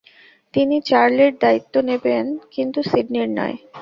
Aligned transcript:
তিনি 0.53 0.75
চার্লির 0.89 1.31
দায়িত্ব 1.43 1.73
নিবেন 1.89 2.25
কিন্তু 2.53 2.79
সিডনির 2.89 3.29
নয়। 3.37 3.55